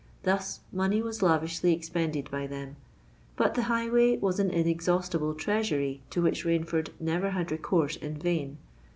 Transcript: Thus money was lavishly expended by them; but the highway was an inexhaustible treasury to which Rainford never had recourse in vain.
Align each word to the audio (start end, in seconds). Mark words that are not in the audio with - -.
Thus 0.23 0.61
money 0.73 0.99
was 0.99 1.21
lavishly 1.21 1.73
expended 1.73 2.31
by 2.31 2.47
them; 2.47 2.75
but 3.35 3.53
the 3.53 3.61
highway 3.69 4.17
was 4.17 4.39
an 4.39 4.49
inexhaustible 4.49 5.35
treasury 5.35 6.01
to 6.09 6.23
which 6.23 6.43
Rainford 6.43 6.89
never 6.99 7.29
had 7.29 7.51
recourse 7.51 7.97
in 7.97 8.17
vain. 8.17 8.57